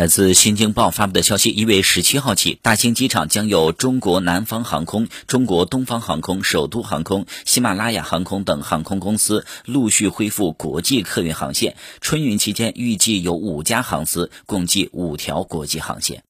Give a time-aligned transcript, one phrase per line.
[0.00, 11.76] 来自新京报发布的消息一月十七号起大兴机场将有中国南方航空中国东方航空首都航空喜马拉雅航空等航空公司陆续恢复国际客运航线。
[12.00, 16.22] 春运期间预计有五家航司共计五条国际航线。